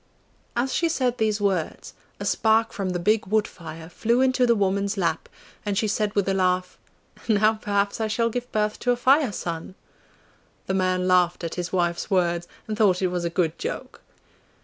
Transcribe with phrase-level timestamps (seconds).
[0.55, 4.55] As she said these words, a spark from the big wood fire flew into the
[4.55, 5.29] woman's lap,
[5.63, 6.79] and she said with a laugh,
[7.29, 9.75] 'Now perhaps I shall give birth to a Fire son!'
[10.65, 14.01] The man laughed at his wife's words, and thought it was a good joke.